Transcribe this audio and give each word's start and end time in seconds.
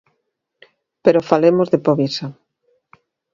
Pero 1.03 1.25
falemos 1.29 1.67
de 1.69 1.79
Povisa. 1.85 2.27